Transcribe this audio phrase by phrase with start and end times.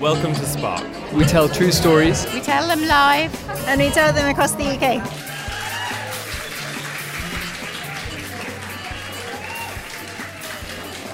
[0.00, 0.84] Welcome to Spark.
[1.14, 2.26] We tell true stories.
[2.34, 3.32] We tell them live.
[3.66, 5.02] And we tell them across the UK.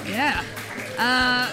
[0.05, 0.43] Yeah.
[0.97, 1.49] Uh,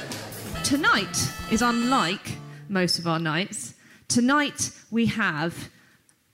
[0.65, 2.37] tonight is unlike
[2.69, 3.75] most of our nights.
[4.09, 5.71] Tonight we have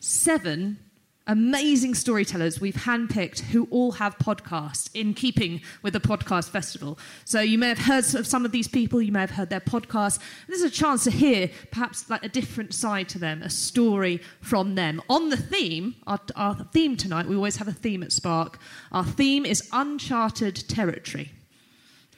[0.01, 0.79] seven
[1.27, 6.99] amazing storytellers we've handpicked who all have podcasts in keeping with the podcast festival.
[7.25, 9.61] So you may have heard of some of these people, you may have heard their
[9.61, 10.19] podcasts.
[10.47, 14.21] This is a chance to hear perhaps like a different side to them, a story
[14.41, 15.03] from them.
[15.09, 18.59] On the theme, our, our theme tonight, we always have a theme at Spark.
[18.93, 21.33] Our theme is uncharted territory.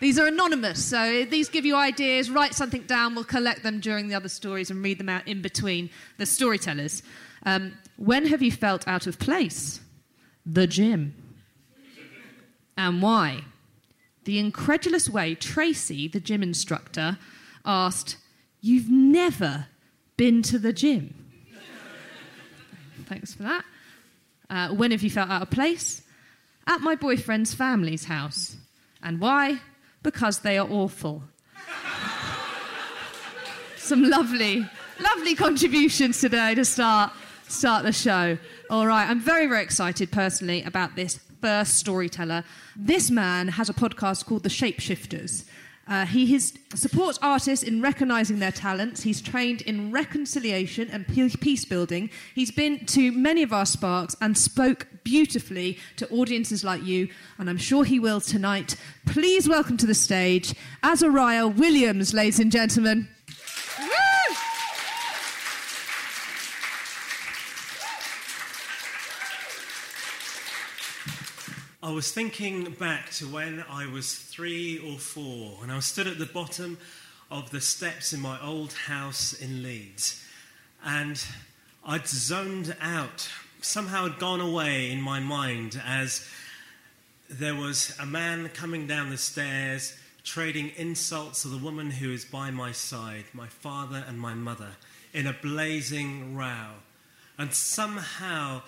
[0.00, 2.30] These are anonymous, so these give you ideas.
[2.30, 3.16] Write something down.
[3.16, 7.02] We'll collect them during the other stories and read them out in between the storytellers.
[7.44, 9.80] Um, when have you felt out of place?
[10.46, 11.14] The gym.
[12.77, 13.42] And why?
[14.24, 17.19] The incredulous way Tracy, the gym instructor,
[17.64, 18.16] asked,
[18.60, 19.66] You've never
[20.16, 21.14] been to the gym.
[23.06, 23.64] Thanks for that.
[24.48, 26.03] Uh, when have you felt out of place?
[26.66, 28.56] At my boyfriend's family's house.
[29.03, 29.60] And why?
[30.03, 31.25] Because they are awful.
[33.76, 34.69] Some lovely,
[35.00, 37.12] lovely contributions today to start
[37.48, 38.38] start the show.
[38.70, 42.44] All right, I'm very, very excited personally about this first storyteller.
[42.76, 45.44] This man has a podcast called The Shapeshifters.
[45.86, 49.03] Uh, he is, supports artists in recognizing their talents.
[49.03, 52.10] He's trained in reconciliation and peace building.
[52.34, 57.48] He's been to many of our Sparks and spoke beautifully to audiences like you, and
[57.48, 58.76] I'm sure he will tonight.
[59.06, 63.09] Please welcome to the stage Azariah Williams, ladies and gentlemen.
[71.88, 76.19] I was thinking back to when I was three or four, and I stood at
[76.19, 76.76] the bottom
[77.31, 80.22] of the steps in my old house in Leeds.
[80.84, 81.19] And
[81.82, 83.31] I'd zoned out,
[83.62, 86.28] somehow had gone away in my mind as
[87.31, 92.27] there was a man coming down the stairs trading insults to the woman who is
[92.27, 94.72] by my side, my father and my mother,
[95.15, 96.69] in a blazing row.
[97.38, 98.60] And somehow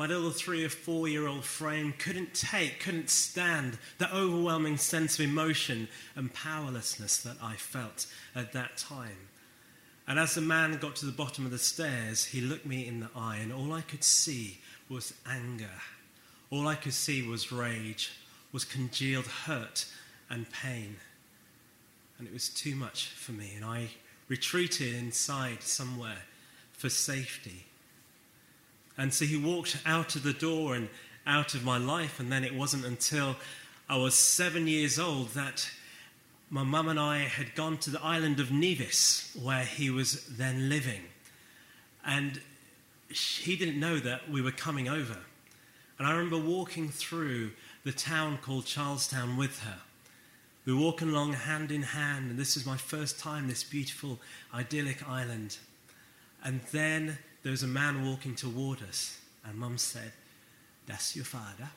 [0.00, 5.18] my little three or four year old frame couldn't take, couldn't stand the overwhelming sense
[5.18, 9.28] of emotion and powerlessness that I felt at that time.
[10.08, 13.00] And as the man got to the bottom of the stairs, he looked me in
[13.00, 15.82] the eye, and all I could see was anger.
[16.48, 18.10] All I could see was rage,
[18.52, 19.84] was congealed hurt
[20.30, 20.96] and pain.
[22.18, 23.88] And it was too much for me, and I
[24.28, 26.22] retreated inside somewhere
[26.72, 27.66] for safety.
[28.96, 30.88] And so he walked out of the door and
[31.26, 32.20] out of my life.
[32.20, 33.36] And then it wasn't until
[33.88, 35.70] I was seven years old that
[36.50, 40.68] my mum and I had gone to the island of Nevis, where he was then
[40.68, 41.02] living.
[42.04, 42.40] And
[43.08, 45.16] he didn't know that we were coming over.
[45.98, 47.52] And I remember walking through
[47.84, 49.78] the town called Charlestown with her.
[50.64, 54.18] We were walking along hand in hand, and this was my first time, this beautiful,
[54.54, 55.56] idyllic island.
[56.44, 60.12] And then there was a man walking toward us, and Mum said,
[60.86, 61.70] That's your father.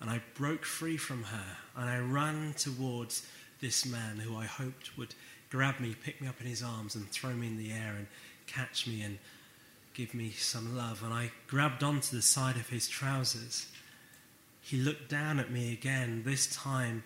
[0.00, 3.26] And I broke free from her, and I ran towards
[3.60, 5.14] this man who I hoped would
[5.48, 8.06] grab me, pick me up in his arms, and throw me in the air and
[8.46, 9.18] catch me and
[9.94, 11.02] give me some love.
[11.02, 13.66] And I grabbed onto the side of his trousers.
[14.60, 16.22] He looked down at me again.
[16.26, 17.02] This time,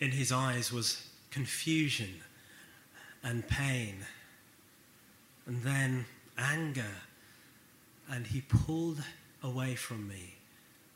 [0.00, 2.22] in his eyes was confusion
[3.22, 4.06] and pain
[5.46, 6.06] and then
[6.38, 6.94] anger.
[8.10, 9.02] And he pulled
[9.42, 10.34] away from me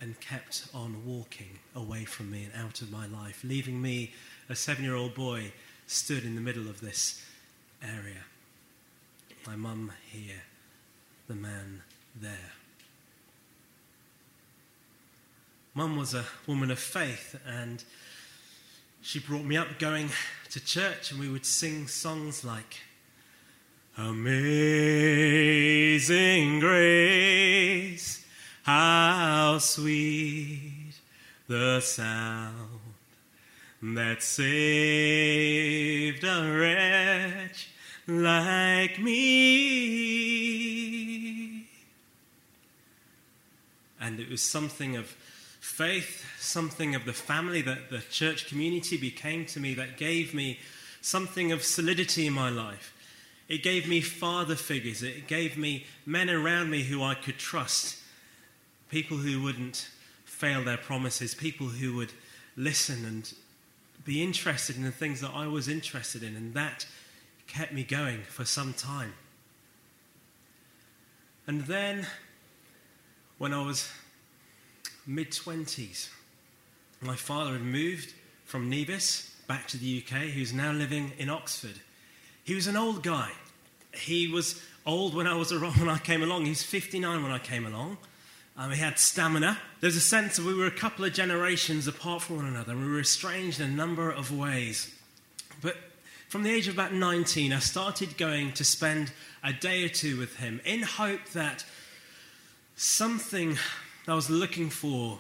[0.01, 4.13] and kept on walking away from me and out of my life, leaving me,
[4.49, 5.53] a seven year old boy,
[5.87, 7.25] stood in the middle of this
[7.83, 8.25] area.
[9.47, 10.43] My mum here,
[11.29, 11.83] the man
[12.21, 12.53] there.
[15.75, 17.85] Mum was a woman of faith, and
[19.03, 20.09] she brought me up going
[20.51, 22.79] to church, and we would sing songs like
[23.99, 24.61] Amazing
[26.61, 28.27] Grace,
[28.63, 30.93] how sweet
[31.49, 32.81] the sound
[33.83, 34.53] that saved
[36.25, 37.71] a wretch
[38.07, 40.37] like me.
[43.99, 49.47] And it was something of faith, something of the family that the church community became
[49.47, 50.59] to me that gave me
[51.01, 52.93] something of solidity in my life.
[53.49, 55.03] It gave me father figures.
[55.03, 57.99] It gave me men around me who I could trust,
[58.91, 59.89] people who wouldn't
[60.25, 62.13] fail their promises, people who would
[62.57, 63.33] listen and
[64.05, 66.37] be interested in the things that I was interested in.
[66.37, 66.87] And that
[67.47, 69.15] kept me going for some time.
[71.47, 72.07] And then,
[73.39, 73.89] when I was
[75.07, 76.09] mid 20s.
[77.01, 78.15] My father had moved
[78.45, 80.23] from Nevis back to the UK.
[80.23, 81.81] He was now living in Oxford.
[82.47, 83.33] He was an old guy.
[83.93, 86.45] He was old when I was around, when I came along.
[86.45, 87.99] He was 59 when I came along.
[88.57, 89.59] Um, he had stamina.
[89.81, 92.77] There's a sense that we were a couple of generations apart from one another.
[92.77, 94.95] We were estranged in a number of ways.
[95.61, 95.77] But
[96.29, 99.13] from the age of about 19, I started going to spend
[99.43, 101.65] a day or two with him in hope that
[102.77, 103.59] something
[104.07, 105.19] I was looking for,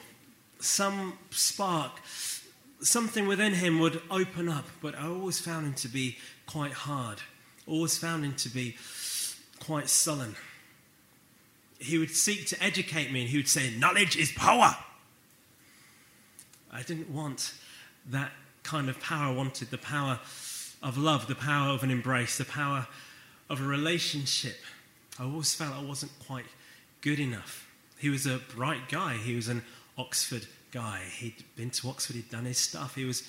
[0.60, 2.00] some spark,
[2.86, 6.16] something within him would open up, but I always found him to be
[6.46, 7.18] quite hard,
[7.66, 8.76] always found him to be
[9.60, 10.36] quite sullen.
[11.78, 14.76] He would seek to educate me and he would say, Knowledge is power.
[16.72, 17.54] I didn't want
[18.10, 19.32] that kind of power.
[19.32, 20.20] I wanted the power
[20.82, 22.86] of love, the power of an embrace, the power
[23.50, 24.58] of a relationship.
[25.18, 26.46] I always felt I wasn't quite
[27.00, 27.68] good enough.
[27.98, 29.14] He was a bright guy.
[29.14, 29.62] He was an
[29.96, 31.00] Oxford guy.
[31.18, 32.94] He'd been to Oxford, he'd done his stuff.
[32.94, 33.26] He was,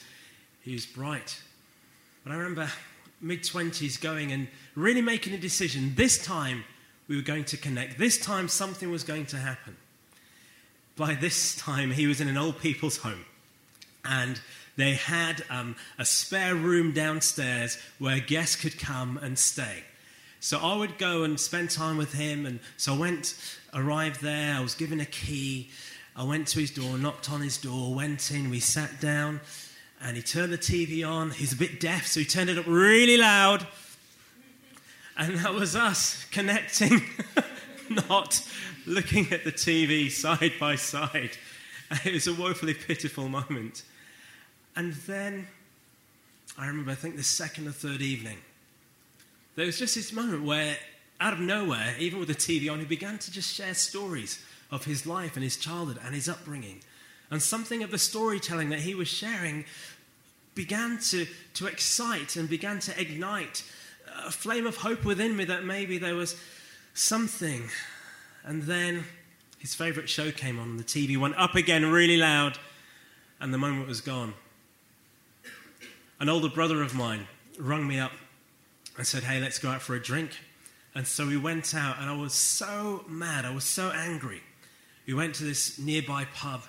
[0.64, 1.42] he was bright.
[2.26, 2.70] But I remember
[3.22, 5.94] mid 20s going and really making a decision.
[5.96, 6.66] This time
[7.08, 7.98] we were going to connect.
[7.98, 9.78] This time something was going to happen.
[10.98, 13.24] By this time, he was in an old people's home.
[14.04, 14.42] And
[14.76, 19.84] they had um, a spare room downstairs where guests could come and stay.
[20.42, 22.46] So I would go and spend time with him.
[22.46, 23.36] And so I went,
[23.74, 25.70] arrived there, I was given a key.
[26.18, 29.40] I went to his door, knocked on his door, went in, we sat down,
[30.02, 31.30] and he turned the TV on.
[31.30, 33.68] He's a bit deaf, so he turned it up really loud.
[35.16, 37.04] And that was us connecting,
[37.90, 38.42] not
[38.88, 41.38] looking at the TV side by side.
[42.04, 43.84] It was a woefully pitiful moment.
[44.76, 45.48] And then
[46.58, 48.40] I remember, I think the second or third evening,
[49.56, 50.78] there was just this moment where,
[51.22, 54.86] out of nowhere, even with the TV on, he began to just share stories of
[54.86, 56.82] his life and his childhood and his upbringing.
[57.30, 59.66] And something of the storytelling that he was sharing
[60.56, 63.64] began to, to excite and began to ignite
[64.26, 66.36] a flame of hope within me that maybe there was
[66.94, 67.70] something.
[68.44, 69.04] And then
[69.60, 72.58] his favorite show came on, and the TV went up again really loud,
[73.40, 74.34] and the moment was gone.
[76.20, 77.28] An older brother of mine
[77.60, 78.14] rung me up
[78.98, 80.32] and said, Hey, let's go out for a drink.
[80.96, 83.46] And so we went out, and I was so mad.
[83.46, 84.42] I was so angry.
[85.08, 86.62] We went to this nearby pub,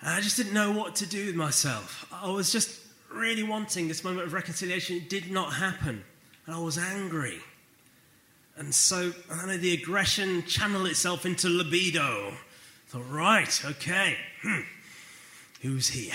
[0.00, 2.06] and I just didn't know what to do with myself.
[2.10, 2.80] I was just
[3.12, 4.96] really wanting this moment of reconciliation.
[4.96, 6.02] It did not happen,
[6.46, 7.38] and I was angry.
[8.56, 12.28] And so, I know the aggression channeled itself into libido.
[12.30, 12.36] I
[12.88, 14.60] thought, right, okay, hmm.
[15.60, 16.14] who's here?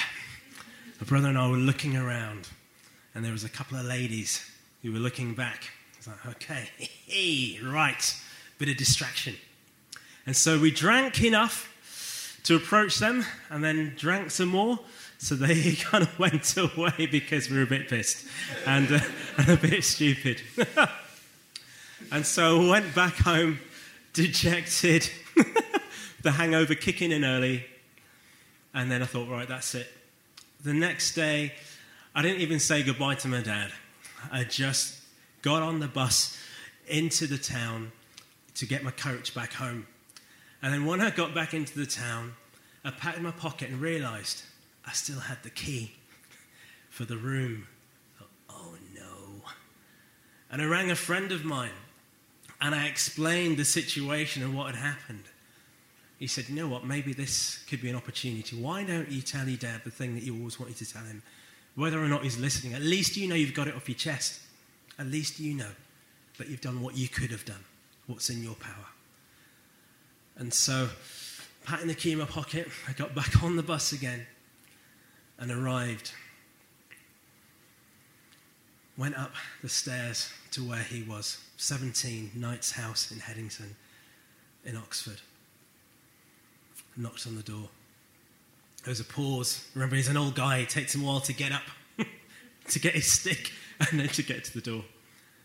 [0.99, 2.47] My brother and I were looking around,
[3.13, 4.49] and there was a couple of ladies
[4.81, 5.69] who were looking back.
[5.93, 6.69] I was like, okay,
[7.05, 8.15] hey, right,
[8.57, 9.35] bit of distraction.
[10.29, 14.77] And so we drank enough to approach them and then drank some more.
[15.17, 18.27] So they kind of went away because we were a bit pissed
[18.67, 18.99] and, uh,
[19.39, 20.39] and a bit stupid.
[22.11, 23.57] and so went back home
[24.13, 25.09] dejected,
[26.21, 27.65] the hangover kicking in early.
[28.75, 29.87] And then I thought, right, that's it.
[30.63, 31.53] The next day,
[32.13, 33.71] I didn't even say goodbye to my dad.
[34.31, 35.01] I just
[35.41, 36.37] got on the bus
[36.87, 37.91] into the town
[38.53, 39.87] to get my coach back home.
[40.61, 42.33] And then when I got back into the town,
[42.83, 44.43] I packed my pocket and realized
[44.85, 45.93] I still had the key
[46.89, 47.67] for the room.
[48.49, 49.43] oh no.
[50.51, 51.71] And I rang a friend of mine
[52.61, 55.23] and I explained the situation and what had happened.
[56.17, 56.85] he said, You know what?
[56.85, 58.59] Maybe this could be an opportunity.
[58.59, 61.21] Why don't you tell your dad the thing that you always wanted to tell him?
[61.75, 64.41] Whether or not he's listening, at least you know you've got it off your chest.
[64.97, 65.71] At least you know
[66.37, 67.63] that you've done what you could have done,
[68.07, 68.85] what's in your power.
[70.39, 70.87] And so,
[71.65, 74.25] patting the key in my pocket, I got back on the bus again
[75.37, 76.13] and arrived.
[78.97, 83.75] Went up the stairs to where he was 17, Knight's House in Headington,
[84.63, 85.19] in Oxford.
[86.95, 87.69] Knocked on the door.
[88.85, 89.67] There was a pause.
[89.73, 90.59] Remember, he's an old guy.
[90.59, 91.63] It takes him a while to get up,
[92.69, 93.51] to get his stick,
[93.91, 94.85] and then to get to the door.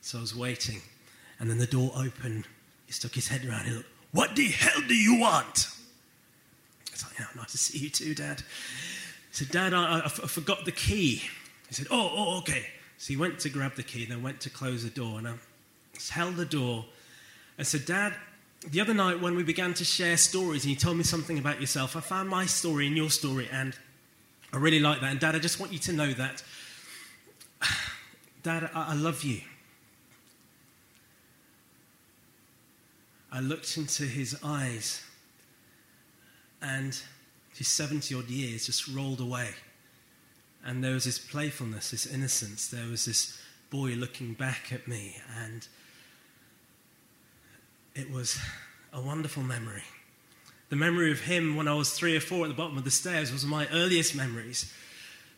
[0.03, 0.83] So I was waiting.
[1.41, 2.47] And then the door opened.
[2.87, 3.67] He stuck his head around.
[3.67, 5.69] He looked, What the hell do you want?
[6.87, 8.43] I was like, Yeah, nice to see you too, Dad.
[9.31, 11.17] He said, Dad, I forgot the key.
[11.69, 12.65] He said, Oh, oh, okay.
[12.97, 15.19] So he went to grab the key, and then went to close the door.
[15.19, 15.35] And I
[16.11, 16.85] held the door
[17.59, 18.15] and said, Dad,
[18.71, 21.61] the other night when we began to share stories and you told me something about
[21.61, 23.77] yourself, I found my story in your story and
[24.53, 25.11] I really like that.
[25.11, 26.45] And Dad, I just want you to know that,
[28.45, 29.41] Dad, I, I love you.
[33.35, 35.03] I looked into his eyes
[36.63, 36.97] and
[37.53, 39.51] his 70 odd years just rolled away.
[40.65, 42.69] And there was this playfulness, this innocence.
[42.69, 43.37] There was this
[43.71, 45.67] boy looking back at me, and
[47.97, 48.39] it was
[48.93, 49.83] a wonderful memory.
[50.69, 52.91] The memory of him when I was three or four at the bottom of the
[52.93, 54.73] stairs was my earliest memories.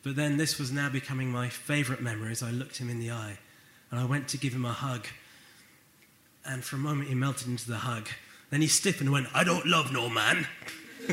[0.03, 3.11] But then this was now becoming my favorite memory as I looked him in the
[3.11, 3.39] eye.
[3.91, 5.07] And I went to give him a hug.
[6.49, 8.09] And for a moment, he melted into the hug.
[8.51, 10.47] Then he stiffened and went, I don't love no man.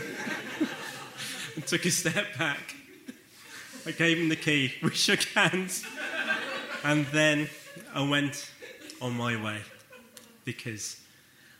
[1.56, 2.75] and took a step back.
[3.86, 4.74] I gave him the key.
[4.82, 5.86] We shook hands.
[6.84, 7.50] And then
[7.94, 8.52] I went
[9.02, 9.62] on my way
[10.46, 11.00] because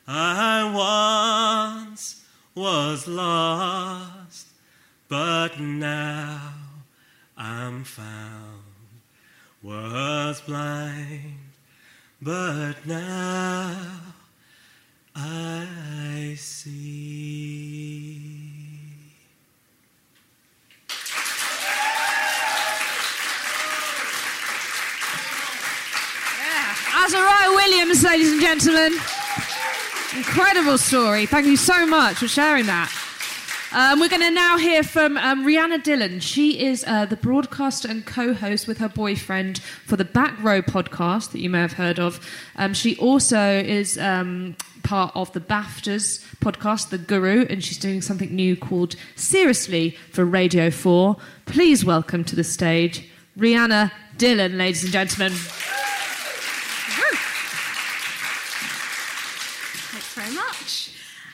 [0.08, 2.24] I once
[2.56, 4.48] was lost,
[5.08, 6.54] but now
[7.38, 8.64] I'm found.
[9.62, 11.53] Was blind,
[12.24, 13.76] but now
[15.14, 17.34] I see.
[26.40, 28.94] Yeah, Azariah Williams, ladies and gentlemen.
[30.16, 31.26] Incredible story.
[31.26, 33.03] Thank you so much for sharing that.
[33.76, 36.20] Um, we're going to now hear from um, Rhianna Dillon.
[36.20, 40.62] She is uh, the broadcaster and co host with her boyfriend for the Back Row
[40.62, 42.20] podcast that you may have heard of.
[42.56, 48.04] Um, she also is um, part of the BAFTAs podcast, The Guru, and she's doing
[48.04, 51.18] something new called Seriously for Radio 4.
[51.48, 55.32] Please welcome to the stage Rhianna Dillon, ladies and gentlemen.
[59.90, 60.92] Thanks very much.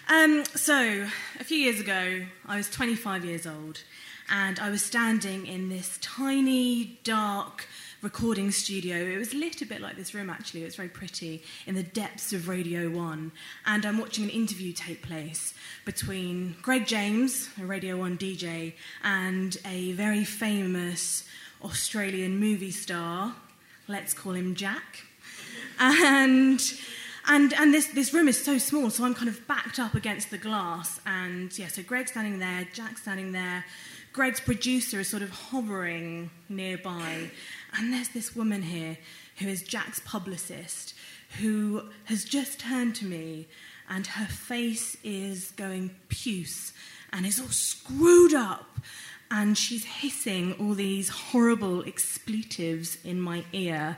[0.07, 1.05] Um, so,
[1.39, 3.81] a few years ago, I was 25 years old,
[4.29, 7.65] and I was standing in this tiny, dark
[8.01, 8.97] recording studio.
[8.97, 10.63] It was lit a bit like this room, actually.
[10.63, 13.31] It was very pretty, in the depths of Radio 1.
[13.65, 15.53] And I'm watching an interview take place
[15.85, 21.23] between Greg James, a Radio 1 DJ, and a very famous
[21.63, 23.33] Australian movie star.
[23.87, 25.03] Let's call him Jack.
[25.81, 26.61] And
[27.29, 30.31] and and this this room is so small, so I'm kind of backed up against
[30.31, 30.99] the glass.
[31.05, 33.63] And yeah, so Greg's standing there, Jack's standing there.
[34.11, 37.29] Greg's producer is sort of hovering nearby,
[37.77, 38.97] and there's this woman here
[39.37, 40.95] who is Jack's publicist,
[41.39, 43.47] who has just turned to me,
[43.87, 46.73] and her face is going puce
[47.13, 48.79] and is all screwed up
[49.31, 53.97] and she's hissing all these horrible expletives in my ear,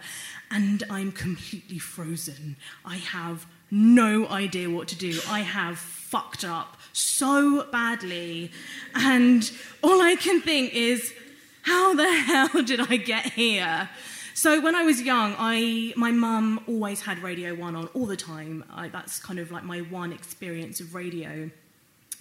[0.50, 2.58] and I'm completely frozen.
[2.84, 5.20] I have no idea what to do.
[5.30, 8.52] I have fucked up so badly,
[8.94, 9.50] and
[9.82, 11.14] all I can think is,
[11.62, 13.90] how the hell did I get here?
[14.34, 18.18] So when I was young, I my mum always had Radio One on all the
[18.18, 18.64] time.
[18.72, 21.52] I, that's kind of like my one experience of radio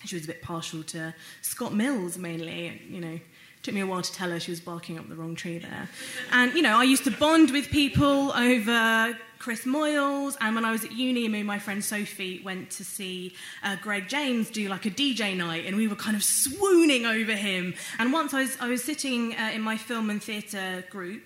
[0.04, 2.80] she was a bit partial to Scott Mills mainly.
[2.88, 3.20] You know,
[3.62, 5.88] took me a while to tell her she was barking up the wrong tree there.
[6.32, 10.72] And you know, I used to bond with people over Chris Moyles, and when I
[10.72, 14.68] was at uni, me and my friend Sophie went to see uh, Greg James do
[14.68, 17.74] like a DJ night, and we were kind of swooning over him.
[17.98, 21.22] And once I was I was sitting uh, in my film and theatre group,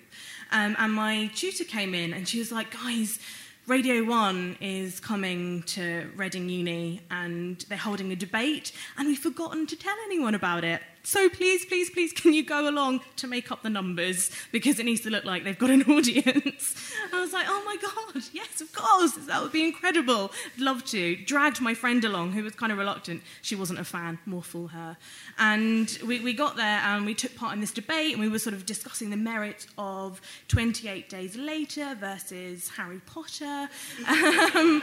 [0.51, 3.19] um, and my tutor came in, and she was like, "Guys."
[3.67, 9.65] Radio 1 is coming to Reading Uni and they're holding a debate, and we've forgotten
[9.65, 10.83] to tell anyone about it.
[11.05, 14.85] So please, please, please, can you go along to make up the numbers because it
[14.85, 16.91] needs to look like they've got an audience?
[17.13, 20.31] I was like, oh my God, yes, of course, that would be incredible.
[20.55, 21.15] I'd love to.
[21.17, 23.21] Dragged my friend along who was kind of reluctant.
[23.43, 24.97] She wasn't a fan, more fool her.
[25.37, 28.39] And we, we got there and we took part in this debate and we were
[28.39, 33.69] sort of discussing the merits of 28 Days Later versus Harry Potter.
[34.55, 34.81] Um,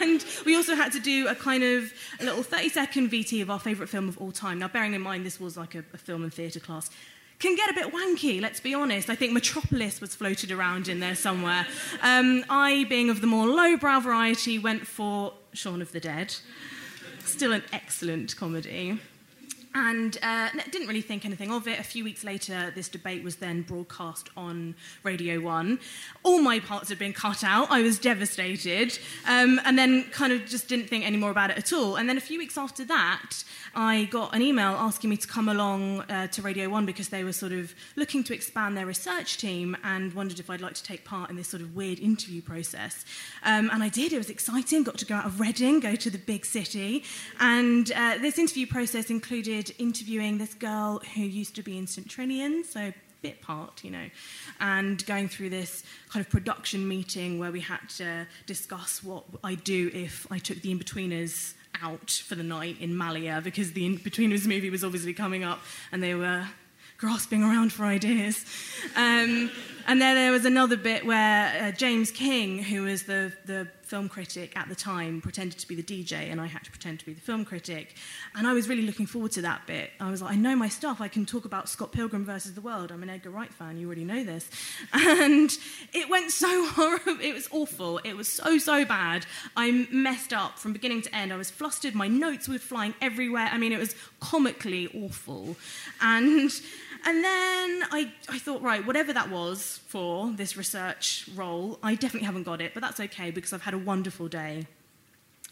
[0.00, 3.50] and we also had to do a kind of a little 30 second VT of
[3.50, 4.58] our favourite film of all time.
[4.58, 6.90] Now, bearing in mind this was like a, a film and theatre class,
[7.38, 9.08] can get a bit wanky, let's be honest.
[9.08, 11.66] I think Metropolis was floated around in there somewhere.
[12.02, 16.34] Um, I, being of the more lowbrow variety, went for Shaun of the Dead.
[17.24, 18.98] Still an excellent comedy
[19.78, 21.78] and uh, didn't really think anything of it.
[21.78, 25.78] A few weeks later, this debate was then broadcast on Radio 1.
[26.24, 27.70] All my parts had been cut out.
[27.70, 28.98] I was devastated.
[29.28, 31.94] Um, and then kind of just didn't think any more about it at all.
[31.94, 33.44] And then a few weeks after that,
[33.74, 37.22] I got an email asking me to come along uh, to Radio 1 because they
[37.22, 40.82] were sort of looking to expand their research team and wondered if I'd like to
[40.82, 43.04] take part in this sort of weird interview process.
[43.44, 44.12] Um, and I did.
[44.12, 44.82] It was exciting.
[44.82, 47.04] Got to go out of Reading, go to the big city.
[47.38, 52.08] And uh, this interview process included interviewing this girl who used to be in St
[52.08, 54.08] Trinian, so bit part, you know,
[54.60, 59.64] and going through this kind of production meeting where we had to discuss what I'd
[59.64, 64.46] do if I took the in-betweeners out for the night in Malia because the in-betweeners
[64.46, 65.60] movie was obviously coming up
[65.92, 66.46] and they were
[66.96, 68.44] grasping around for ideas.
[68.96, 69.50] Um,
[69.88, 74.06] and then there was another bit where uh, James King, who was the, the film
[74.06, 77.06] critic at the time, pretended to be the DJ, and I had to pretend to
[77.06, 77.94] be the film critic.
[78.36, 79.92] And I was really looking forward to that bit.
[79.98, 81.00] I was like, I know my stuff.
[81.00, 82.92] I can talk about Scott Pilgrim versus the World.
[82.92, 83.78] I'm an Edgar Wright fan.
[83.78, 84.50] You already know this.
[85.18, 85.50] And
[85.94, 87.18] it went so horrible.
[87.22, 87.98] It was awful.
[88.04, 89.24] It was so, so bad.
[89.56, 91.32] I messed up from beginning to end.
[91.32, 91.94] I was flustered.
[91.94, 93.48] My notes were flying everywhere.
[93.50, 95.56] I mean, it was comically awful.
[96.02, 96.50] And
[97.04, 102.26] and then I, I thought, right, whatever that was for this research role, I definitely
[102.26, 104.66] haven't got it, but that's okay because I've had a wonderful day.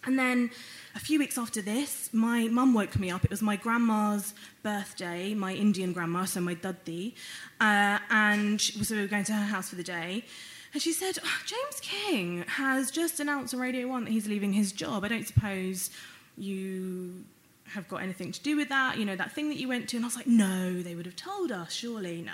[0.04, 0.50] And then
[0.94, 3.24] a few weeks after this, my mum woke me up.
[3.24, 7.14] It was my grandma's birthday, my Indian grandma, so my daddi,
[7.60, 10.24] uh, and so we were going to her house for the day.
[10.72, 14.52] And she said, oh, James King has just announced on Radio 1 that he's leaving
[14.52, 15.04] his job.
[15.04, 15.90] I don't suppose
[16.36, 17.24] you
[17.74, 19.96] have got anything to do with that, you know, that thing that you went to.
[19.96, 22.32] And I was like, no, they would have told us, surely, no.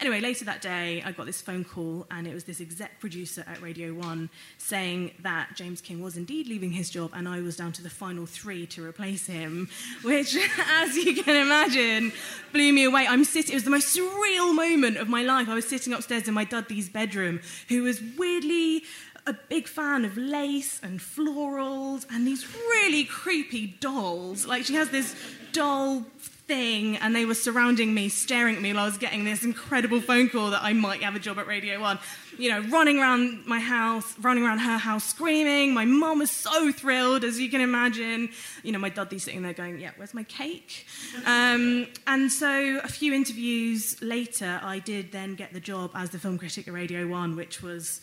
[0.00, 3.44] Anyway, later that day, I got this phone call, and it was this exec producer
[3.48, 7.56] at Radio 1 saying that James King was indeed leaving his job, and I was
[7.56, 9.68] down to the final three to replace him,
[10.02, 10.36] which,
[10.70, 12.12] as you can imagine,
[12.52, 13.06] blew me away.
[13.08, 15.48] I'm sitting, it was the most surreal moment of my life.
[15.48, 18.84] I was sitting upstairs in my dadi's bedroom, who was weirdly
[19.28, 24.46] a big fan of lace and florals and these really creepy dolls.
[24.46, 25.14] Like she has this
[25.52, 26.04] doll
[26.48, 30.00] thing, and they were surrounding me, staring at me while I was getting this incredible
[30.00, 31.98] phone call that I might have a job at Radio 1.
[32.38, 35.74] You know, running around my house, running around her house, screaming.
[35.74, 38.30] My mum was so thrilled, as you can imagine.
[38.62, 40.86] You know, my dadi's sitting there going, Yeah, where's my cake?
[41.26, 46.18] Um, and so a few interviews later, I did then get the job as the
[46.18, 48.00] film critic at Radio 1, which was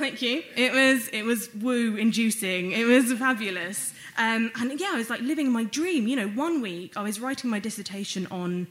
[0.00, 0.42] Thank you.
[0.56, 2.72] It was it was woo inducing.
[2.72, 3.92] It was fabulous.
[4.16, 6.08] Um, and yeah, I was like living my dream.
[6.08, 8.66] You know, one week I was writing my dissertation on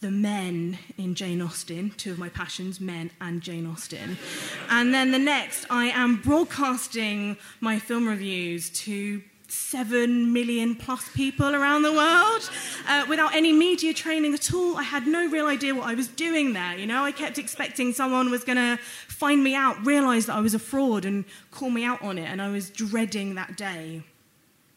[0.00, 4.16] the men in Jane Austen, two of my passions, men and Jane Austen.
[4.70, 11.54] And then the next, I am broadcasting my film reviews to seven million plus people
[11.54, 12.50] around the world
[12.88, 14.76] uh, without any media training at all.
[14.76, 16.76] I had no real idea what I was doing there.
[16.76, 20.40] You know, I kept expecting someone was going to find me out, realize that I
[20.40, 22.28] was a fraud, and call me out on it.
[22.28, 24.02] And I was dreading that day.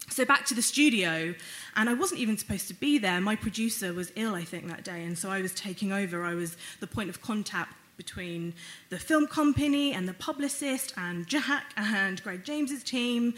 [0.09, 1.33] So back to the studio,
[1.75, 3.19] and I wasn't even supposed to be there.
[3.19, 6.23] My producer was ill, I think, that day, and so I was taking over.
[6.23, 8.53] I was the point of contact between
[8.89, 13.33] the film company and the publicist and Jack and Greg James's team.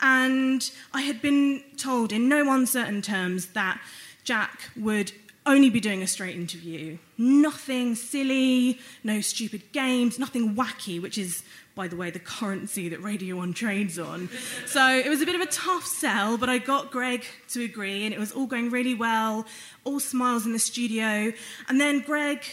[0.00, 3.80] And I had been told in no uncertain terms that
[4.24, 5.12] Jack would
[5.46, 6.98] only be doing a straight interview.
[7.16, 11.44] Nothing silly, no stupid games, nothing wacky, which is,
[11.76, 14.28] by the way, the currency that Radio 1 trades on.
[14.66, 18.04] So it was a bit of a tough sell, but I got Greg to agree,
[18.04, 19.46] and it was all going really well,
[19.84, 21.32] all smiles in the studio.
[21.68, 22.44] And then Greg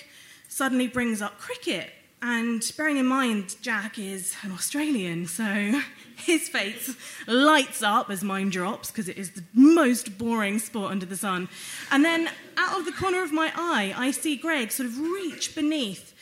[0.47, 1.89] suddenly brings up cricket.
[2.25, 5.43] And bearing in mind, Jack is an Australian, so
[6.15, 6.95] his face
[7.27, 11.49] lights up as mine drops because it is the most boring sport under the sun.
[11.91, 15.53] And then out of the corner of my eye, I see Greg sort of reach
[15.53, 16.13] beneath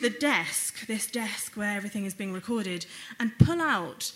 [0.00, 2.86] the desk, this desk where everything is being recorded,
[3.18, 4.12] and pull out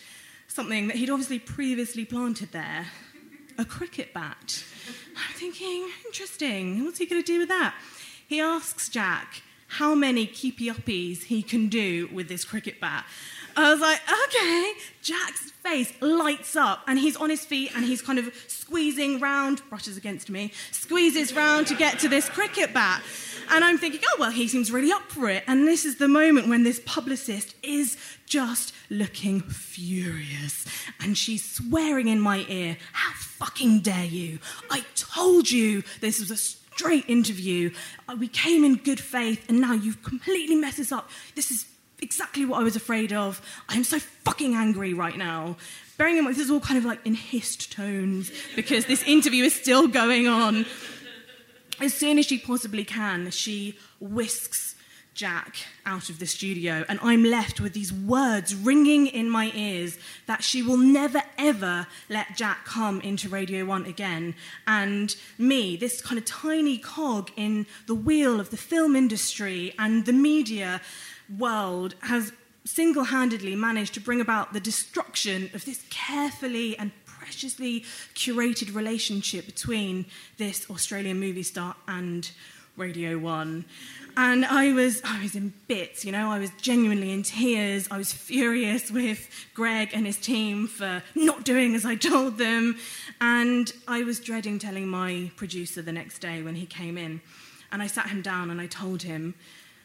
[0.49, 2.87] something that he'd obviously previously planted there
[3.59, 4.65] a cricket bat.
[5.15, 7.75] I'm thinking, interesting, what's he going to do with that?
[8.27, 13.05] He asks Jack how many keepy uppies he can do with this cricket bat.
[13.57, 14.73] I was like, okay.
[15.03, 19.63] Jack's face lights up, and he's on his feet and he's kind of squeezing round,
[19.69, 23.03] brushes against me, squeezes round to get to this cricket bat.
[23.51, 25.45] And I'm thinking, oh, well, he seems really up for it.
[25.47, 27.97] And this is the moment when this publicist is
[28.27, 30.67] just looking furious.
[31.01, 34.39] And she's swearing in my ear, how fucking dare you?
[34.71, 36.37] I told you this was a
[36.77, 37.71] straight interview.
[38.09, 41.09] Uh, we came in good faith, and now you've completely messed this up.
[41.35, 41.67] This is
[42.01, 43.41] exactly what I was afraid of.
[43.69, 45.57] I am so fucking angry right now.
[45.97, 49.45] Bearing in mind, this is all kind of like in hissed tones because this interview
[49.45, 50.67] is still going on.
[51.81, 54.75] As soon as she possibly can, she whisks
[55.15, 59.97] Jack out of the studio, and I'm left with these words ringing in my ears
[60.27, 64.35] that she will never ever let Jack come into Radio 1 again.
[64.67, 70.05] And me, this kind of tiny cog in the wheel of the film industry and
[70.05, 70.81] the media
[71.39, 72.33] world, has
[72.65, 77.81] single handedly managed to bring about the destruction of this carefully and preciously
[78.15, 80.07] curated relationship between
[80.39, 82.31] this Australian movie star and
[82.77, 83.65] Radio 1.
[84.17, 87.89] And I was, I was in bits, you know, I was genuinely in tears.
[87.91, 92.79] I was furious with Greg and his team for not doing as I told them.
[93.21, 97.21] And I was dreading telling my producer the next day when he came in.
[97.73, 99.35] And I sat him down and I told him,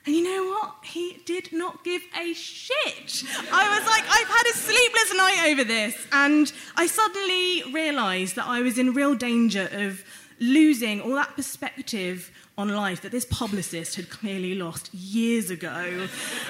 [0.05, 0.75] and you know what?
[0.83, 3.23] He did not give a shit.
[3.51, 6.07] I was like, I've had a sleepless night over this.
[6.11, 10.03] And I suddenly realized that I was in real danger of
[10.39, 16.07] losing all that perspective on life that this publicist had clearly lost years ago.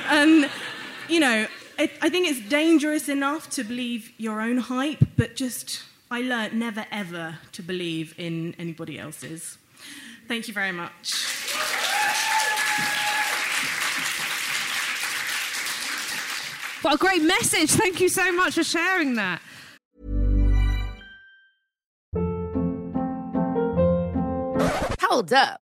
[0.08, 0.50] and,
[1.08, 1.46] you know,
[1.78, 6.54] it, I think it's dangerous enough to believe your own hype, but just, I learnt
[6.56, 9.60] never ever to believe in anybody else's.
[10.28, 11.14] Thank you very much.
[16.82, 17.70] What a great message.
[17.70, 19.42] Thank you so much for sharing that.
[25.02, 25.62] Hold up.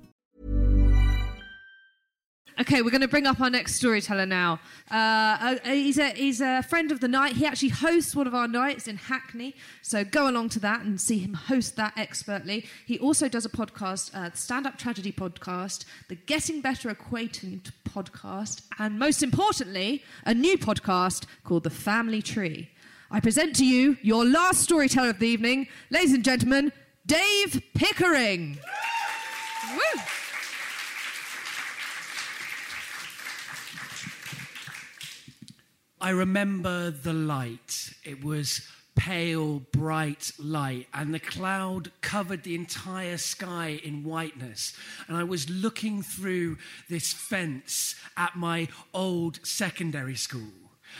[2.61, 4.59] Okay, we're going to bring up our next storyteller now.
[4.91, 7.33] Uh, uh, he's, a, he's a friend of the night.
[7.33, 9.55] He actually hosts one of our nights in Hackney.
[9.81, 12.67] So go along to that and see him host that expertly.
[12.85, 17.71] He also does a podcast, uh, the Stand Up Tragedy podcast, the Getting Better Acquainted
[17.89, 22.69] podcast, and most importantly, a new podcast called The Family Tree.
[23.09, 26.71] I present to you your last storyteller of the evening, ladies and gentlemen,
[27.07, 28.59] Dave Pickering.
[29.73, 30.01] Woo!
[36.01, 37.93] I remember the light.
[38.03, 44.73] It was pale, bright light, and the cloud covered the entire sky in whiteness.
[45.07, 46.57] And I was looking through
[46.89, 50.51] this fence at my old secondary school.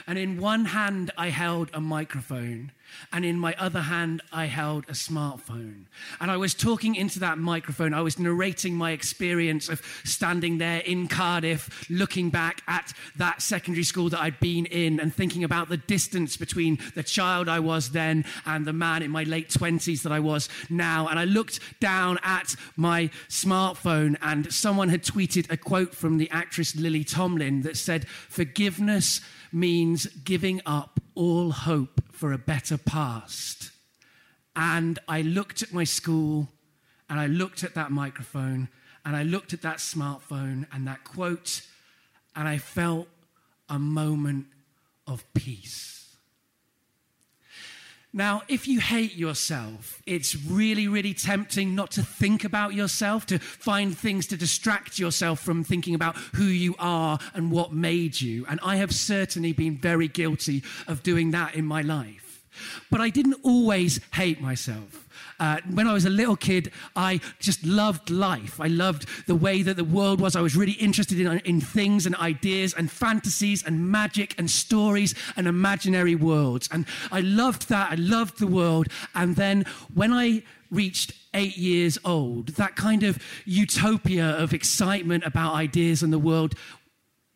[0.05, 2.71] And in one hand, I held a microphone,
[3.11, 5.85] and in my other hand, I held a smartphone.
[6.19, 7.93] And I was talking into that microphone.
[7.93, 13.83] I was narrating my experience of standing there in Cardiff, looking back at that secondary
[13.83, 17.91] school that I'd been in, and thinking about the distance between the child I was
[17.91, 21.07] then and the man in my late 20s that I was now.
[21.07, 26.29] And I looked down at my smartphone, and someone had tweeted a quote from the
[26.29, 29.21] actress Lily Tomlin that said, Forgiveness
[29.53, 33.71] means giving up all hope for a better past.
[34.55, 36.49] And I looked at my school
[37.09, 38.69] and I looked at that microphone
[39.05, 41.61] and I looked at that smartphone and that quote
[42.35, 43.07] and I felt
[43.69, 44.47] a moment
[45.07, 46.00] of peace.
[48.13, 53.39] Now, if you hate yourself, it's really, really tempting not to think about yourself, to
[53.39, 58.45] find things to distract yourself from thinking about who you are and what made you.
[58.49, 62.20] And I have certainly been very guilty of doing that in my life.
[62.89, 65.07] But I didn't always hate myself.
[65.39, 68.61] Uh, when I was a little kid, I just loved life.
[68.61, 70.35] I loved the way that the world was.
[70.35, 75.15] I was really interested in, in things and ideas and fantasies and magic and stories
[75.35, 76.69] and imaginary worlds.
[76.71, 77.91] And I loved that.
[77.91, 78.87] I loved the world.
[79.15, 85.53] And then when I reached eight years old, that kind of utopia of excitement about
[85.53, 86.55] ideas and the world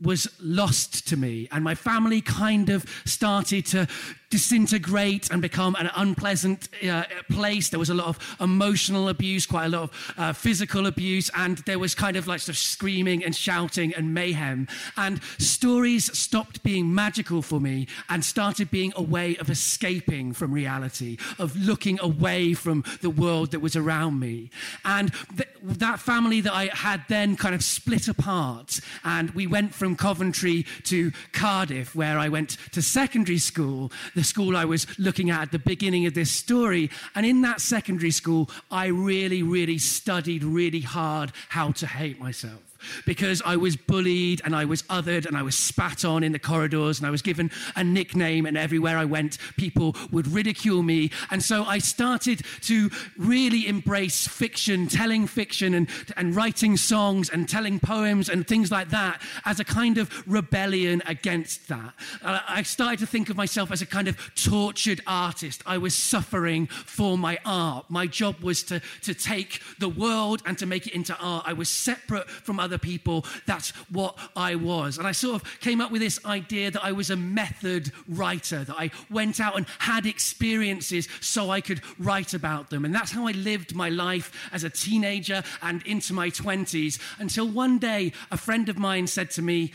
[0.01, 1.47] was lost to me.
[1.51, 3.87] And my family kind of started to
[4.35, 7.69] disintegrate and become an unpleasant uh, place.
[7.69, 11.59] There was a lot of emotional abuse, quite a lot of uh, physical abuse, and
[11.59, 14.67] there was kind of like sort of screaming and shouting and mayhem.
[14.97, 20.51] And stories stopped being magical for me and started being a way of escaping from
[20.51, 24.49] reality, of looking away from the world that was around me.
[24.83, 29.73] And th- that family that I had then kind of split apart, and we went
[29.73, 35.29] from Coventry to Cardiff, where I went to secondary school the school I was looking
[35.29, 36.89] at at the beginning of this story.
[37.13, 42.64] And in that secondary school, I really, really studied really hard how to hate myself
[43.05, 46.39] because I was bullied and I was othered and I was spat on in the
[46.39, 51.11] corridors and I was given a nickname and everywhere I went people would ridicule me.
[51.31, 57.47] And so I started to really embrace fiction telling fiction and, and writing songs and
[57.47, 61.93] telling poems and things like that as a kind of rebellion against that.
[62.21, 65.61] Uh, I started to think of myself as a kind of tortured artist.
[65.65, 67.85] I was suffering for my art.
[67.89, 71.43] My job was to, to take the world and to make it into art.
[71.47, 73.25] I was separate from other other people.
[73.45, 74.97] That's what I was.
[74.97, 78.63] And I sort of came up with this idea that I was a method writer,
[78.63, 82.83] that I went out and had experiences so I could write about them.
[82.83, 87.47] And that's how I lived my life as a teenager and into my 20s until
[87.47, 89.71] one day a friend of mine said to me,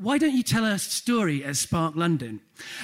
[0.00, 2.40] why don't you tell a story at Spark London?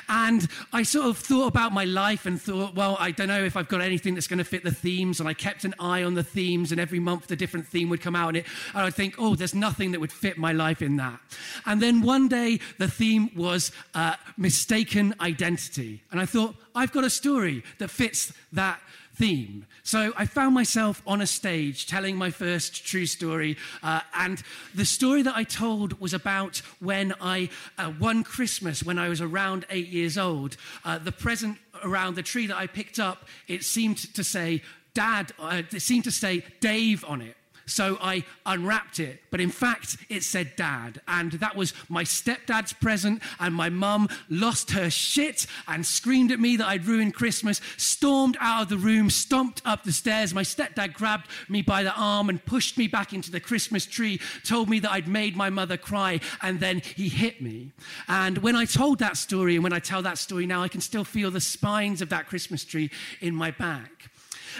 [0.08, 3.56] And I sort of thought about my life and thought, well, I don't know if
[3.56, 5.20] I've got anything that's going to fit the themes.
[5.20, 8.00] And I kept an eye on the themes, and every month a different theme would
[8.00, 8.28] come out.
[8.28, 11.20] And, it, and I'd think, oh, there's nothing that would fit my life in that.
[11.66, 16.02] And then one day the theme was uh, mistaken identity.
[16.10, 18.80] And I thought, I've got a story that fits that
[19.14, 19.66] theme.
[19.82, 23.56] So I found myself on a stage telling my first true story.
[23.82, 24.42] Uh, and
[24.74, 29.20] the story that I told was about when I, uh, one Christmas, when I was
[29.20, 33.64] around eight years old, uh, the present around the tree that I picked up, it
[33.64, 34.62] seemed to say,
[34.94, 37.36] Dad, uh, it seemed to say Dave on it.
[37.66, 41.00] So I unwrapped it, but in fact, it said dad.
[41.08, 43.22] And that was my stepdad's present.
[43.40, 48.36] And my mum lost her shit and screamed at me that I'd ruined Christmas, stormed
[48.40, 50.34] out of the room, stomped up the stairs.
[50.34, 54.20] My stepdad grabbed me by the arm and pushed me back into the Christmas tree,
[54.44, 57.72] told me that I'd made my mother cry, and then he hit me.
[58.08, 60.80] And when I told that story, and when I tell that story now, I can
[60.80, 64.10] still feel the spines of that Christmas tree in my back.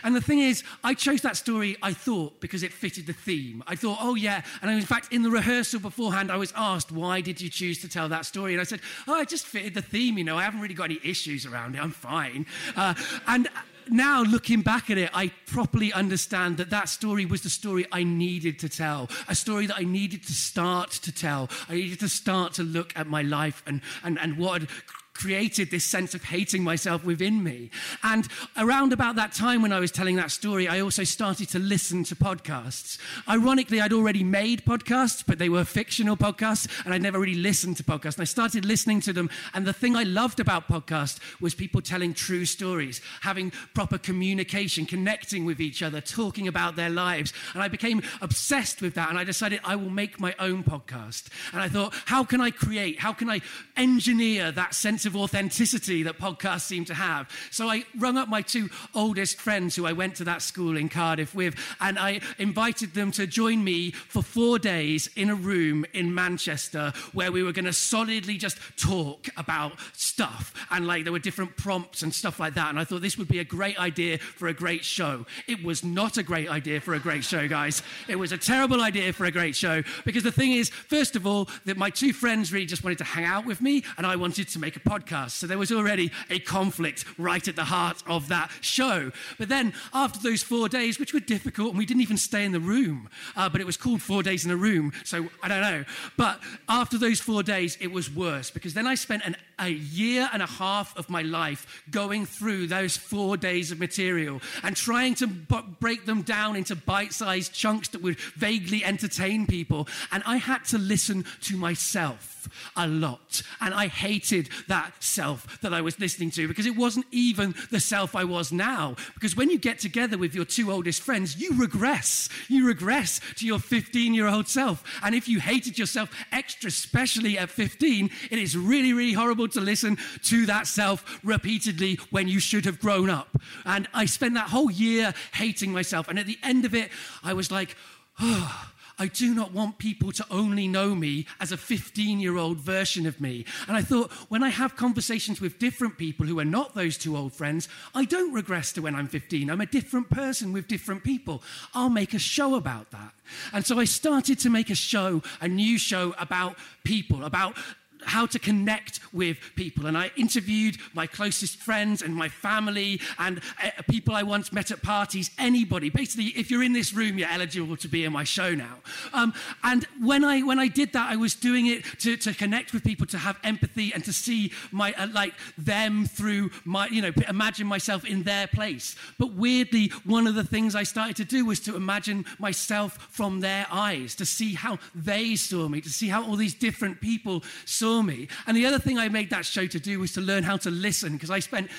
[0.03, 3.63] And the thing is, I chose that story, I thought, because it fitted the theme.
[3.67, 4.43] I thought, oh, yeah.
[4.63, 7.89] And in fact, in the rehearsal beforehand, I was asked, why did you choose to
[7.89, 8.53] tell that story?
[8.53, 10.37] And I said, oh, it just fitted the theme, you know.
[10.37, 11.83] I haven't really got any issues around it.
[11.83, 12.47] I'm fine.
[12.77, 12.95] Uh,
[13.27, 13.49] and
[13.89, 18.03] now looking back at it, I properly understand that that story was the story I
[18.03, 21.51] needed to tell, a story that I needed to start to tell.
[21.69, 24.71] I needed to start to look at my life and, and, and what had
[25.15, 27.71] created this sense of hating myself within me.
[28.03, 31.59] And around about that time when I was telling that story, I also started to
[31.59, 32.99] listen to podcasts.
[33.29, 37.77] Ironically, I'd already made podcasts, but they were fictional podcasts, and I'd never really listened
[37.79, 38.17] to podcasts.
[38.17, 41.81] And I started listening to them, and the thing I loved about podcasts was people
[41.81, 47.33] telling true stories, having proper communication, connecting with each other, talking about their lives.
[47.55, 51.29] And I became obsessed with that, and I decided I will make my own podcast.
[51.53, 53.41] And I thought, how can I create, how can I
[53.77, 57.29] engineer that sense of authenticity that podcasts seem to have.
[57.51, 60.89] So I rung up my two oldest friends who I went to that school in
[60.89, 65.85] Cardiff with, and I invited them to join me for four days in a room
[65.93, 70.53] in Manchester where we were going to solidly just talk about stuff.
[70.71, 72.71] And like there were different prompts and stuff like that.
[72.71, 75.27] And I thought this would be a great idea for a great show.
[75.47, 77.83] It was not a great idea for a great show, guys.
[78.09, 81.27] It was a terrible idea for a great show because the thing is, first of
[81.27, 84.17] all, that my two friends really just wanted to hang out with me, and I
[84.17, 85.31] wanted to make a podcast podcast.
[85.33, 89.11] So there was already a conflict right at the heart of that show.
[89.39, 92.53] But then after those four days, which were difficult, and we didn't even stay in
[92.53, 94.93] the room, uh, but it was called Four Days in a Room.
[95.05, 95.85] So I don't know.
[96.17, 100.29] But after those four days, it was worse because then I spent an, a year
[100.33, 105.15] and a half of my life going through those four days of material and trying
[105.17, 109.89] to b- break them down into bite sized chunks that would vaguely entertain people.
[110.13, 112.35] And I had to listen to myself
[112.77, 113.43] a lot.
[113.61, 117.81] And I hated that self that I was listening to because it wasn't even the
[117.81, 118.97] self I was now.
[119.15, 122.29] Because when you get together with your two oldest friends, you regress.
[122.49, 124.85] You regress to your 15 year old self.
[125.03, 129.61] And if you hated yourself extra, especially at 15, it is really, really horrible to
[129.61, 133.41] listen to that self repeatedly when you should have grown up.
[133.65, 136.09] And I spent that whole year hating myself.
[136.09, 136.91] And at the end of it,
[137.23, 137.77] I was like,
[138.21, 142.59] oh, I do not want people to only know me as a 15 year old
[142.59, 143.45] version of me.
[143.67, 147.17] And I thought, when I have conversations with different people who are not those two
[147.17, 149.51] old friends, I don't regress to when I'm 15.
[149.51, 151.43] I'm a different person with different people.
[151.75, 153.13] I'll make a show about that.
[153.53, 157.57] And so I started to make a show, a new show about people, about
[158.05, 159.87] how to connect with people.
[159.87, 164.71] And I interviewed my closest friends and my family and uh, people I once met
[164.71, 165.91] at parties, anybody.
[165.91, 168.79] Basically, if you're in this room, you're eligible to be in my show now.
[169.13, 172.73] Um, and when I, when I did that, I was doing it to, to connect
[172.73, 177.03] with people, to have empathy and to see my, uh, like them through my, you
[177.03, 178.97] know, imagine myself in their place.
[179.19, 183.41] But weirdly, one of the things I started to do was to imagine myself from
[183.41, 187.43] their eyes, to see how they saw me, to see how all these different people
[187.65, 188.29] saw me.
[188.47, 190.71] And the other thing I made that show to do was to learn how to
[190.71, 191.71] listen because I spent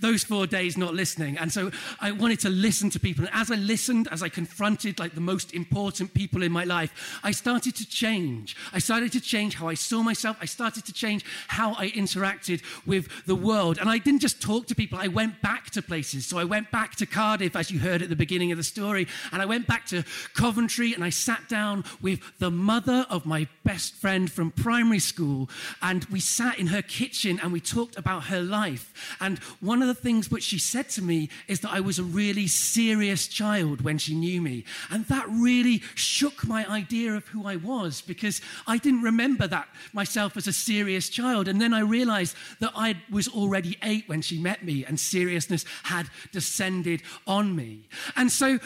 [0.00, 1.36] those four days not listening.
[1.38, 3.24] And so I wanted to listen to people.
[3.24, 7.20] And as I listened, as I confronted like the most important people in my life,
[7.22, 8.56] I started to change.
[8.72, 10.36] I started to change how I saw myself.
[10.40, 13.78] I started to change how I interacted with the world.
[13.78, 16.26] And I didn't just talk to people, I went back to places.
[16.26, 19.06] So I went back to Cardiff, as you heard at the beginning of the story.
[19.32, 23.48] And I went back to Coventry and I sat down with the mother of my
[23.64, 25.48] best friend from primary school
[25.82, 29.16] and we sat in her kitchen and we talked about her life.
[29.20, 32.04] And one of the things which she said to me is that I was a
[32.04, 34.64] really serious child when she knew me.
[34.88, 39.68] And that really shook my idea of who I was because I didn't remember that
[39.92, 41.48] myself as a serious child.
[41.48, 45.64] And then I realized that I was already eight when she met me and seriousness
[45.82, 47.88] had descended on me.
[48.14, 48.60] And so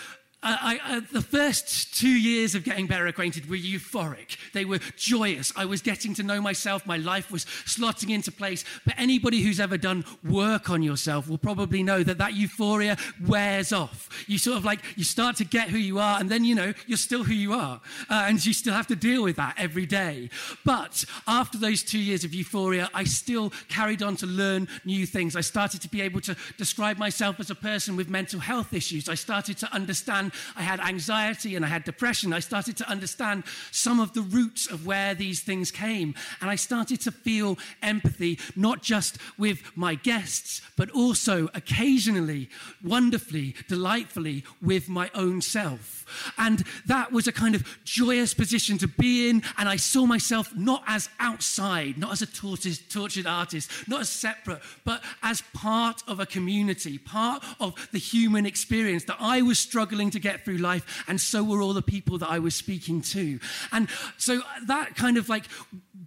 [0.45, 4.37] I, I, the first two years of getting better acquainted were euphoric.
[4.53, 5.53] They were joyous.
[5.57, 6.87] I was getting to know myself.
[6.87, 8.65] My life was slotting into place.
[8.85, 13.73] But anybody who's ever done work on yourself will probably know that that euphoria wears
[13.73, 14.09] off.
[14.29, 16.75] You sort of like, you start to get who you are, and then, you know,
[16.87, 17.81] you're still who you are.
[18.11, 20.29] Uh, and you still have to deal with that every day.
[20.65, 25.37] But after those two years of euphoria, I still carried on to learn new things.
[25.37, 29.09] I started to be able to describe myself as a person with mental health issues.
[29.09, 32.33] I started to understand I had anxiety and I had depression.
[32.33, 36.15] I started to understand some of the roots of where these things came.
[36.41, 42.49] And I started to feel empathy, not just with my guests, but also occasionally,
[42.83, 46.05] wonderfully, delightfully, with my own self.
[46.39, 49.43] And that was a kind of joyous position to be in.
[49.59, 54.09] And I saw myself not as outside, not as a tortured, tortured artist, not as
[54.09, 59.59] separate, but as part of a community, part of the human experience that I was
[59.59, 61.05] struggling to get through life.
[61.07, 63.39] And so were all the people that I was speaking to.
[63.71, 65.45] And so that kind of like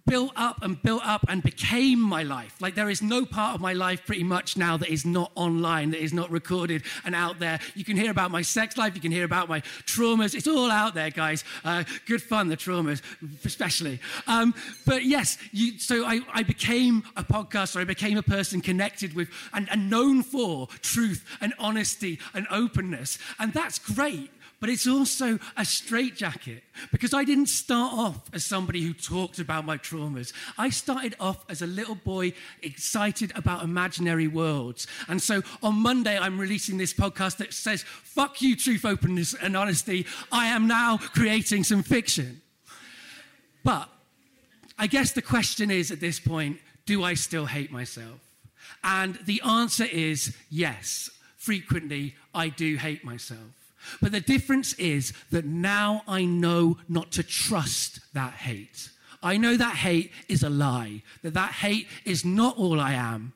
[0.07, 2.55] built up and built up and became my life.
[2.61, 5.91] Like there is no part of my life pretty much now that is not online,
[5.91, 7.59] that is not recorded and out there.
[7.76, 10.34] You can hear about my sex life, you can hear about my traumas.
[10.34, 11.43] It's all out there, guys.
[11.63, 13.01] Uh, good fun, the traumas,
[13.45, 13.99] especially.
[14.28, 14.53] Um,
[14.86, 17.82] but yes, you, so I, I, became a podcaster.
[17.82, 23.20] I became a person connected with and, and known for truth and honesty and openness.
[23.39, 24.29] And that's great.
[24.59, 29.65] But it's also a straitjacket because I didn't start off as somebody who talked about
[29.65, 30.33] my traumas.
[30.57, 32.33] I started off as a little boy
[32.63, 34.87] excited about imaginary worlds.
[35.07, 39.55] And so on Monday, I'm releasing this podcast that says, fuck you, truth, openness, and
[39.55, 40.07] honesty.
[40.31, 42.41] I am now creating some fiction.
[43.63, 43.89] But
[44.79, 48.19] I guess the question is at this point do I still hate myself?
[48.83, 51.11] And the answer is yes.
[51.37, 53.66] Frequently, I do hate myself.
[54.01, 58.89] But the difference is that now I know not to trust that hate.
[59.23, 63.33] I know that hate is a lie, that that hate is not all I am.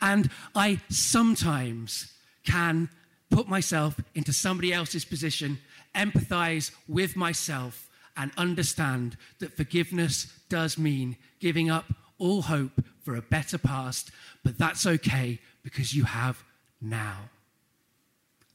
[0.00, 2.12] And I sometimes
[2.44, 2.88] can
[3.30, 5.58] put myself into somebody else's position,
[5.94, 11.86] empathize with myself, and understand that forgiveness does mean giving up
[12.18, 14.10] all hope for a better past,
[14.44, 16.42] but that's okay because you have
[16.80, 17.30] now.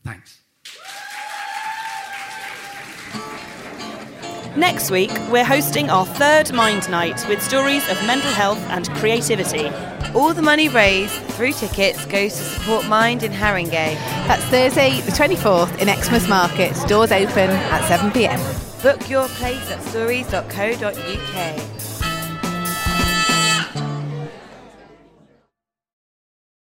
[0.04, 0.40] Thanks.
[4.58, 9.70] Next week, we're hosting our third Mind Night with stories of mental health and creativity.
[10.16, 13.94] All the money raised through tickets goes to support Mind in Haringey.
[14.28, 16.76] That's Thursday, the 24th in Exmouth Market.
[16.88, 18.40] Doors open at 7 pm.
[18.82, 21.97] Book your place at stories.co.uk.